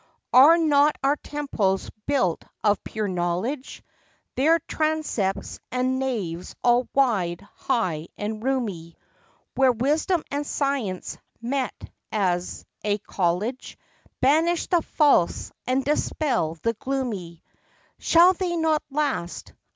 Are 0.33 0.57
not 0.57 0.95
our 1.03 1.15
temples 1.15 1.91
built 2.07 2.43
of 2.63 2.83
pure 2.83 3.07
knowledge? 3.07 3.83
Their 4.35 4.57
transepts 4.59 5.59
and 5.71 5.99
naves 5.99 6.55
all 6.63 6.89
wide, 6.95 7.47
high 7.53 8.07
and 8.17 8.43
roomy; 8.43 8.97
Where 9.53 9.71
wisdom 9.71 10.23
and 10.31 10.43
science 10.43 11.19
met 11.39 11.75
as 12.11 12.65
a 12.83 12.97
college, 12.97 13.77
Banish 14.21 14.65
the 14.69 14.81
false 14.81 15.51
and 15.67 15.85
dispel 15.85 16.55
the 16.63 16.73
gloomy! 16.73 17.43
Shall 17.99 18.33
they 18.33 18.55
not 18.55 18.81
last 18.89 19.53